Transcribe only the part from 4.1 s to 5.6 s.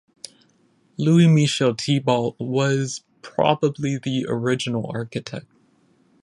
original architect.